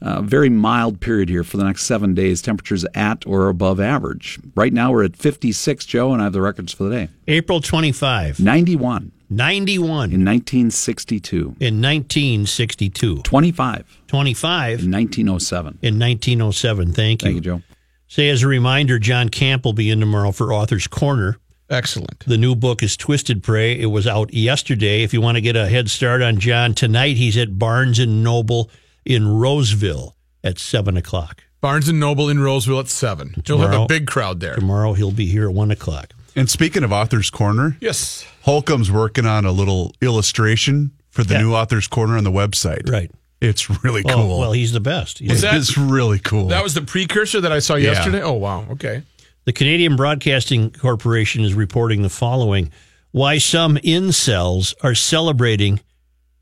[0.00, 2.42] a very mild period here for the next seven days.
[2.42, 4.38] Temperatures at or above average.
[4.54, 7.08] Right now we're at 56, Joe, and I have the records for the day.
[7.28, 8.40] April 25.
[8.40, 11.56] 91 91 in 1962.
[11.60, 13.22] in 1962.
[13.22, 15.78] 25 25 in 1907.
[15.82, 16.92] in 1907.
[16.92, 17.26] Thank you.
[17.26, 17.62] Thank you, Joe.
[18.08, 21.38] Say as a reminder, John Camp will be in tomorrow for Author's Corner.
[21.68, 22.24] Excellent.
[22.26, 23.78] The new book is Twisted Prey.
[23.78, 25.04] It was out yesterday.
[25.04, 28.24] If you want to get a head start on John tonight, he's at Barnes and
[28.24, 28.68] Noble
[29.04, 31.44] in Roseville at seven o'clock.
[31.60, 33.34] Barnes and Noble in Roseville at seven.
[33.46, 34.54] You'll have a big crowd there.
[34.54, 36.12] Tomorrow he'll be here at one o'clock.
[36.34, 38.24] And speaking of Author's Corner, Yes.
[38.42, 41.42] Holcomb's working on a little illustration for the Yeah.
[41.42, 42.88] new Author's Corner on the website.
[42.88, 43.10] Right.
[43.42, 44.38] It's really Oh, cool.
[44.38, 45.18] well, he's the best.
[45.18, 46.48] He's that- it's really cool.
[46.48, 47.92] That was the precursor that I saw Yeah.
[47.92, 48.22] yesterday.
[48.22, 48.64] Oh wow.
[48.70, 49.02] Okay.
[49.44, 52.70] The Canadian Broadcasting Corporation is reporting the following
[53.12, 55.80] why some incels are celebrating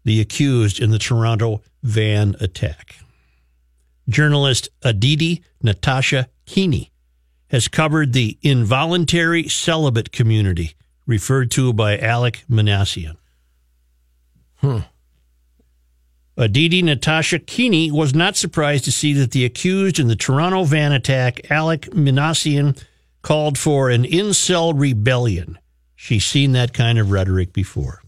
[0.08, 2.96] the accused in the Toronto van attack.
[4.08, 6.90] Journalist Aditi Natasha Kini
[7.50, 10.74] has covered the involuntary celibate community
[11.06, 13.16] referred to by Alek Minassian.
[14.56, 14.84] Huh.
[16.38, 20.92] Aditi Natasha Kini was not surprised to see that the accused in the Toronto van
[20.92, 22.82] attack, Alek Minassian,
[23.20, 25.58] called for an incel rebellion.
[25.96, 28.00] She's seen that kind of rhetoric before.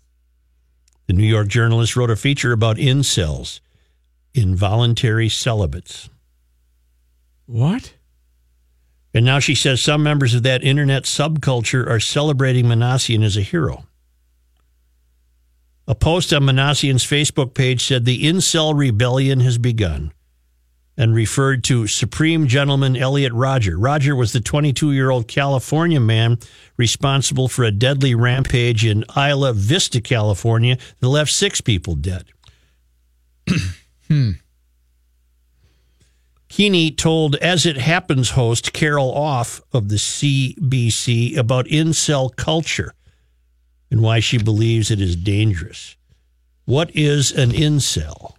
[1.10, 3.58] The New York journalist wrote a feature about incels,
[4.32, 6.08] involuntary celibates.
[7.46, 7.94] What?
[9.12, 13.40] And now she says some members of that internet subculture are celebrating Minassian as a
[13.40, 13.86] hero.
[15.88, 20.12] A post on Minassian's Facebook page said the incel rebellion has begun
[21.00, 23.78] and referred to Supreme Gentleman Elliot Rodger.
[23.78, 26.36] Rodger was the 22 year old California man
[26.76, 32.26] responsible for a deadly rampage in Isla Vista, California, that left six people dead.
[34.08, 34.32] Hmm.
[36.48, 42.92] Kini told As It Happens host Carol Off of the CBC about incel culture
[43.88, 45.94] and why she believes it is dangerous.
[46.64, 48.34] What is an incel?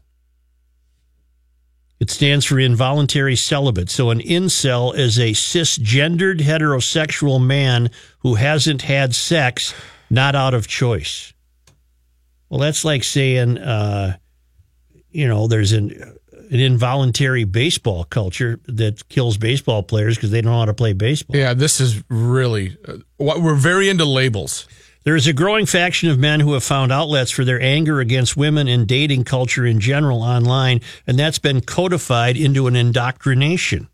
[2.02, 3.92] It stands for involuntary celibate.
[3.92, 9.76] So, an incel is a cisgendered heterosexual man who hasn't had sex,
[10.10, 11.32] not out of choice.
[12.50, 14.18] Well, that's like saying, uh,
[15.12, 15.92] you know, there's an,
[16.50, 20.94] an involuntary baseball culture that kills baseball players because they don't know how to play
[20.94, 21.38] baseball.
[21.38, 22.78] Yeah, this is really.
[22.84, 24.68] Uh, we're very into labels.
[25.04, 28.38] There is a growing faction of men who have found outlets for their anger against
[28.38, 33.88] women and dating culture in general online, and that's been codified into an indoctrination.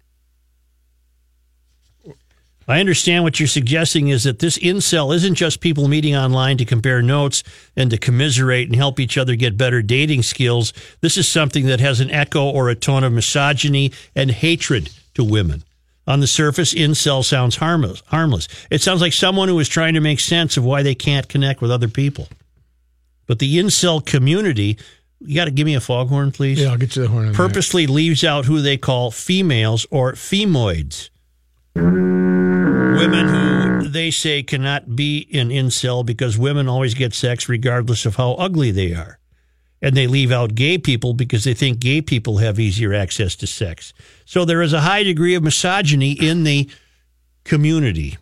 [2.69, 6.65] I understand what you're suggesting is that this incel isn't just people meeting online to
[6.65, 7.41] compare notes
[7.77, 10.73] and to commiserate and help each other get better dating skills.
[10.99, 15.23] This is something that has an echo or a tone of misogyny and hatred to
[15.23, 15.63] women.
[16.07, 18.01] On the surface, incel sounds harmless.
[18.07, 18.47] Harmless.
[18.71, 21.61] It sounds like someone who is trying to make sense of why they can't connect
[21.61, 22.29] with other people.
[23.25, 24.77] But the incel community,
[25.19, 26.61] you got to give me a foghorn, please.
[26.61, 27.23] Yeah, I'll get you the horn.
[27.23, 27.37] in a minute.
[27.47, 31.09] Purposely leaves out who they call females or femoids.
[31.75, 38.15] Women who they say cannot be an incel because women always get sex regardless of
[38.15, 39.19] how ugly they are.
[39.81, 43.47] And they leave out gay people because they think gay people have easier access to
[43.47, 43.93] sex.
[44.25, 46.69] So there is a high degree of misogyny in the
[47.43, 48.17] community.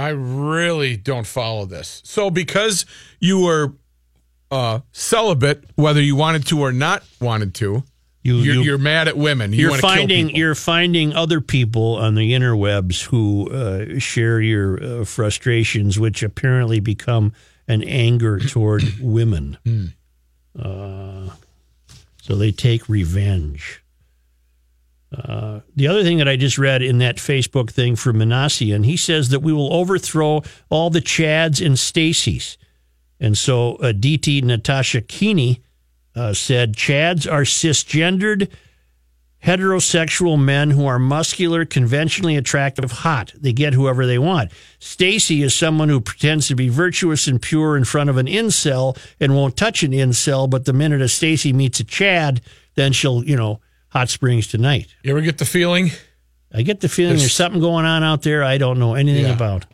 [0.00, 2.00] I really don't follow this.
[2.04, 2.86] So because
[3.18, 3.72] you were
[4.50, 7.84] uh, celibate, whether you wanted to or not wanted to,
[8.22, 9.52] You- you're, you- you're mad at women.
[9.52, 15.04] You kill finding you're finding other people on the interwebs who uh, share your uh,
[15.04, 17.32] frustrations, which apparently become
[17.66, 19.56] an anger toward women.
[19.64, 19.84] Hmm.
[20.58, 21.30] Uh,
[22.22, 23.82] so they take revenge.
[25.16, 28.96] Uh, the other thing that I just read in that Facebook thing from Minassian, he
[28.96, 32.56] says that we will overthrow all the Chads and Stacys.
[33.18, 35.62] And so uh, Aditi Natasha Kini
[36.16, 38.48] uh, said Chads are cisgendered
[39.44, 43.32] heterosexual men who are muscular, conventionally attractive, hot.
[43.34, 44.52] They get whoever they want.
[44.78, 48.98] Stacy is someone who pretends to be virtuous and pure in front of an incel
[49.18, 52.42] and won't touch an incel, but the minute a Stacy meets a Chad,
[52.74, 54.88] then she'll, you know, hot springs tonight.
[55.02, 55.90] You ever get the feeling?
[56.52, 59.24] I get the feeling there's, There's- something going on out there I don't know anything
[59.26, 59.32] Yeah.
[59.34, 59.64] about.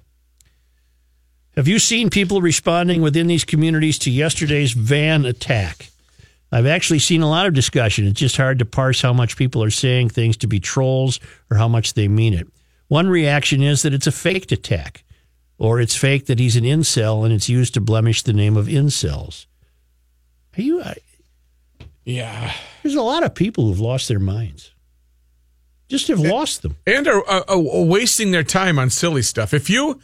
[1.57, 5.89] Have you seen people responding within these communities to yesterday's van attack?
[6.53, 8.07] I've actually seen a lot of discussion.
[8.07, 11.19] It's just hard to parse how much people are saying things to be trolls
[11.51, 12.47] or how much they mean it.
[12.89, 15.03] One reaction is that it's a faked attack,
[15.59, 18.67] or it's fake that he's an incel and it's used to blemish the name of
[18.67, 19.47] incels.
[20.57, 20.83] Are you?
[20.83, 20.95] I,
[22.05, 22.53] Yeah.
[22.83, 24.71] there's a lot of people who've lost their minds.
[25.89, 26.77] Just have lost them.
[26.87, 29.53] and are, are, are wasting their time on silly stuff.
[29.55, 30.01] If you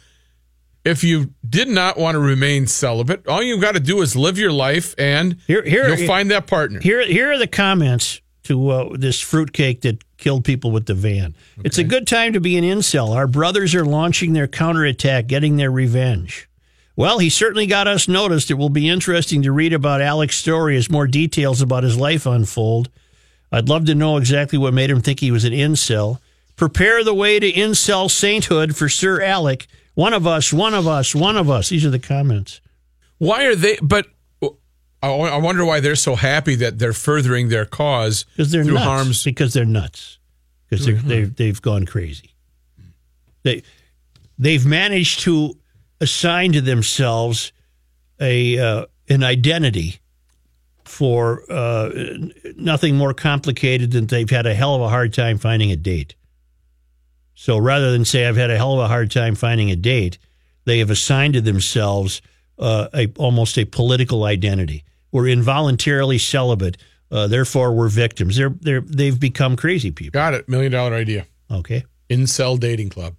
[0.85, 4.37] if you did not want to remain celibate, all you've got to do is live
[4.37, 6.79] your life, and Here, here, you'll find that partner.
[6.79, 11.35] Here, here are the comments to uh, this fruitcake that killed people with the van.
[11.63, 13.15] It's a good time to be an incel.
[13.15, 16.49] Our brothers are launching their counterattack, getting their revenge.
[16.95, 18.51] Well, he certainly got us noticed.
[18.51, 22.25] It will be interesting to read about Alek's story as more details about his life
[22.25, 22.89] unfold.
[23.51, 26.19] I'd love to know exactly what made him think he was an incel.
[26.55, 29.67] Prepare the way to incel sainthood for Sir Alec.
[29.95, 31.69] One of us, one of us, one of us.
[31.69, 32.61] These are the comments.
[33.19, 33.77] Why are they?
[33.81, 34.07] But
[35.03, 38.85] I wonder why they're so happy that they're furthering their cause because they're through nuts.
[38.85, 39.23] harms.
[39.23, 40.17] Because they're nuts.
[40.69, 42.33] Because they're, they've they've gone crazy.
[43.43, 43.63] They
[44.39, 45.57] they've managed to
[45.99, 47.51] assign to themselves
[48.19, 49.99] a uh, an identity
[50.85, 51.89] for uh,
[52.55, 56.15] nothing more complicated than they've had a hell of a hard time finding a date.
[57.35, 60.17] So rather than say I've had a hell of a hard time finding a date,
[60.65, 62.21] they have assigned to themselves
[62.59, 64.83] uh, a almost a political identity.
[65.11, 66.77] We're involuntarily celibate,
[67.11, 68.35] uh, therefore we're victims.
[68.37, 70.11] They're they're they've become crazy people.
[70.19, 70.47] Got it.
[70.47, 71.25] Million dollar idea.
[71.51, 71.83] Okay.
[72.09, 73.15] Incel dating club.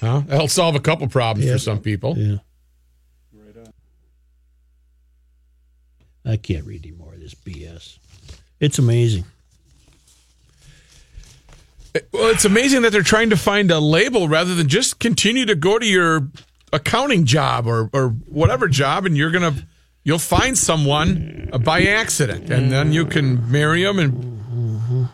[0.00, 0.22] huh?
[0.26, 1.54] That'll solve a couple problems Yeah.
[1.54, 2.16] for some people.
[2.16, 2.36] Yeah.
[3.32, 3.72] Right on.
[6.24, 7.98] I can't read any more of this BS.
[8.60, 9.24] It's amazing.
[12.12, 15.54] Well, it's amazing that they're trying to find a label rather than just continue to
[15.54, 16.28] go to your
[16.72, 19.54] accounting job or, or whatever job, and you're gonna
[20.04, 23.98] you'll find someone uh, by accident, and then you can marry them.
[23.98, 25.08] And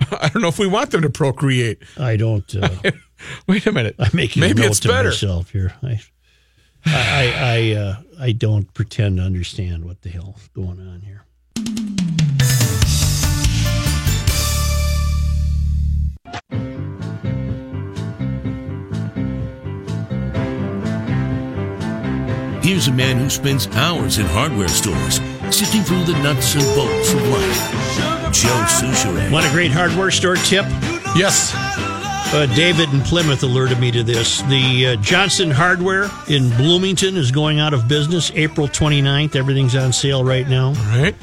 [0.12, 1.78] I don't know if we want them to procreate.
[1.98, 2.54] I don't.
[2.54, 2.68] Uh,
[3.48, 3.96] Wait a minute.
[3.98, 5.08] I'm making Maybe it's to better.
[5.08, 5.74] myself here.
[5.82, 6.00] I,
[6.84, 7.32] I, I,
[7.72, 11.24] I, uh, I don't pretend to understand what the hell's going on here.
[22.66, 25.20] Here's a man who spends hours in hardware stores
[25.54, 28.32] sifting through the nuts and bolts of life.
[28.32, 29.30] Joe Soucheray.
[29.30, 30.64] Want a great hardware store tip?
[31.14, 31.52] Yes.
[31.54, 34.42] Uh, David in Plymouth alerted me to this.
[34.42, 39.36] The uh, Johnson Hardware in Bloomington is going out of business April 29th.
[39.36, 40.70] Everything's on sale right now.
[40.70, 41.14] All right.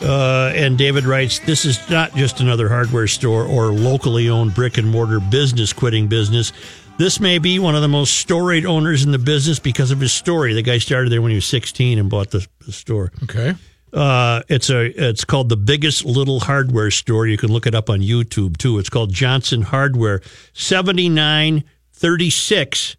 [0.00, 4.78] Uh, and David writes, This is not just another hardware store or locally owned brick
[4.78, 6.52] and mortar business quitting business.
[6.98, 10.12] This may be one of the most storied owners in the business because of his
[10.12, 10.52] story.
[10.52, 13.12] The guy started there when he was 16 and bought the, the store.
[13.22, 13.54] Okay.
[13.92, 17.26] Uh, it's a it's called the biggest little hardware store.
[17.26, 18.78] You can look it up on YouTube too.
[18.78, 20.20] It's called Johnson Hardware,
[20.52, 22.96] seventy nine thirty six,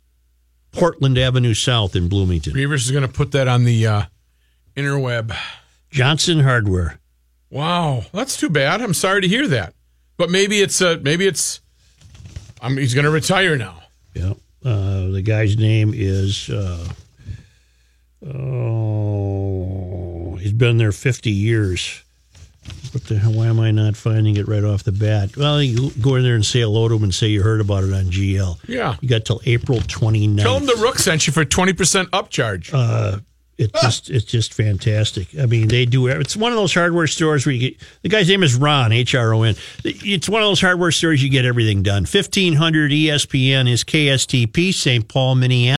[0.72, 2.54] Portland Avenue South in Bloomington.
[2.54, 4.04] Reavers is going to put that on the uh,
[4.76, 5.36] interweb.
[5.92, 7.00] Johnson Hardware.
[7.52, 8.82] Wow, that's too bad.
[8.82, 9.76] I'm sorry to hear that.
[10.18, 11.62] But maybe it's uh, maybe it's.
[12.64, 13.84] I mean, he's going to retire now.
[14.14, 14.34] Yeah.
[14.64, 16.50] Uh, the guy's name is.
[16.50, 16.88] Uh,
[19.10, 22.04] oh, he's been there fifty years.
[22.92, 23.32] What the hell?
[23.34, 25.36] Why am I not finding it right off the bat?
[25.38, 27.84] Well, you go in there and say hello to him and say you heard about
[27.84, 28.60] it on GL.
[28.68, 28.96] Yeah.
[29.02, 30.42] You got till April 29th.
[30.42, 32.72] Tell him the Rook sent you for twenty percent upcharge.
[32.74, 33.20] uh,
[33.60, 33.82] it ah.
[33.82, 35.38] just it's just fantastic.
[35.38, 36.08] I mean, they do.
[36.08, 39.14] It's one of those hardware stores where you get the guy's name is Ron H
[39.14, 39.56] R O N.
[39.84, 42.06] It's one of those hardware stores you get everything done.
[42.06, 45.08] Fifteen hundred ESPN is KSTP St.
[45.08, 45.60] Paul, Minneapolis.